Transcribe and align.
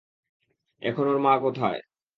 এখন 0.81 1.05
ওর 1.07 1.17
মা 1.19 1.33
কোথায়? 1.39 1.79